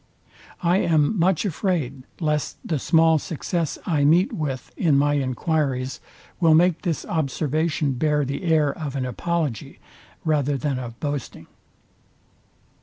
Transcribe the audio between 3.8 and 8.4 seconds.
I meet with in my enquiries will make this observation bear